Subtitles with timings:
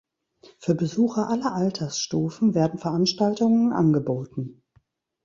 [0.57, 4.63] Für Besucher aller Altersstufen werden Veranstaltungen angeboten.